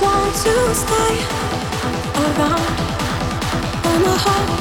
[0.00, 1.14] want to stay
[2.16, 2.76] around.
[3.84, 4.59] When my heart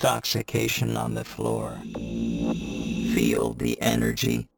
[0.00, 1.78] intoxication on the floor.
[3.14, 4.48] Feel the energy.